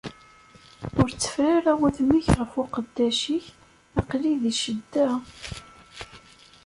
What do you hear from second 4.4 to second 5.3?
di ccedda.